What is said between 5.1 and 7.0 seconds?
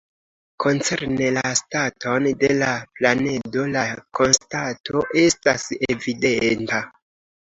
estas evidenta.